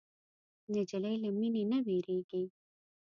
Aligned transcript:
نجلۍ 0.73 1.15
له 1.23 1.29
مینې 1.37 1.63
نه 1.71 1.77
وږيږي. 1.85 2.43